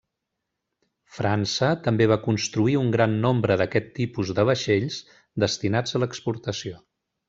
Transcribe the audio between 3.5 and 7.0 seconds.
d'aquest tipus de vaixells destinats a l'exportació.